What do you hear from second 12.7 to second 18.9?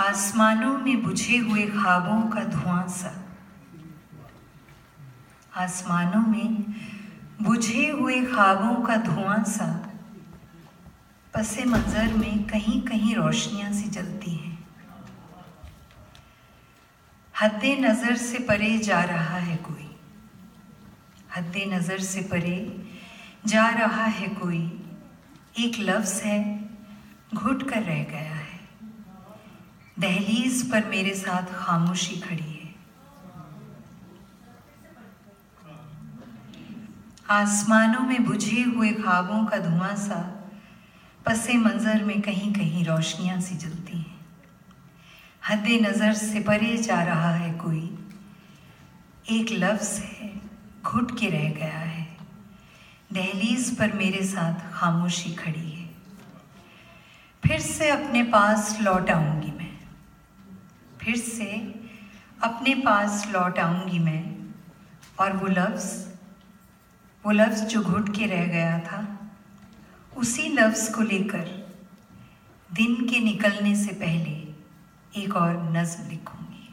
कहीं रोशनियाँ सी जलती हैं। हद नज़र से परे